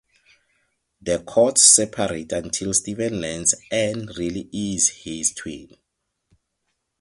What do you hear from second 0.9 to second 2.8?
The Cords separate until